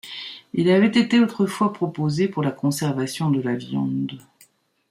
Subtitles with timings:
[0.55, 4.19] Il avait été autrefois proposé pour la conservation de la viande.